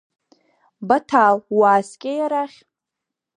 Баҭал, 0.87 1.35
уааскьеи 1.59 2.19
арахь… 2.25 2.57